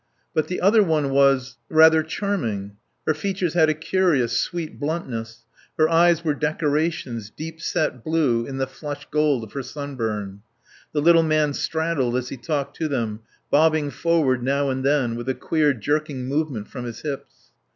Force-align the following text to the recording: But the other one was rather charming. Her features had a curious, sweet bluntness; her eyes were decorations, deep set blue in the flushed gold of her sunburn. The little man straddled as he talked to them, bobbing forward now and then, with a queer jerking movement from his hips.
But 0.33 0.47
the 0.47 0.61
other 0.61 0.81
one 0.81 1.11
was 1.11 1.57
rather 1.69 2.01
charming. 2.01 2.75
Her 3.05 3.13
features 3.13 3.53
had 3.53 3.69
a 3.69 3.75
curious, 3.75 4.35
sweet 4.35 4.79
bluntness; 4.79 5.45
her 5.77 5.87
eyes 5.87 6.25
were 6.25 6.33
decorations, 6.33 7.29
deep 7.29 7.61
set 7.61 8.03
blue 8.03 8.47
in 8.47 8.57
the 8.57 8.65
flushed 8.65 9.11
gold 9.11 9.43
of 9.43 9.53
her 9.53 9.61
sunburn. 9.61 10.41
The 10.91 11.03
little 11.03 11.21
man 11.21 11.53
straddled 11.53 12.17
as 12.17 12.29
he 12.29 12.37
talked 12.37 12.75
to 12.77 12.87
them, 12.87 13.19
bobbing 13.51 13.91
forward 13.91 14.41
now 14.41 14.71
and 14.71 14.83
then, 14.83 15.15
with 15.15 15.29
a 15.29 15.35
queer 15.35 15.71
jerking 15.71 16.25
movement 16.25 16.67
from 16.67 16.85
his 16.85 17.01
hips. 17.01 17.51